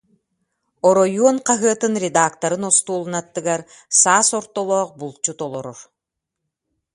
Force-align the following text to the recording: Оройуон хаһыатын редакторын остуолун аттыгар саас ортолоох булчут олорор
Оройуон 0.87 1.37
хаһыатын 1.47 1.93
редакторын 2.03 2.63
остуолун 2.69 3.15
аттыгар 3.21 3.61
саас 4.01 4.27
ортолоох 4.39 4.89
булчут 4.99 5.39
олорор 5.45 5.79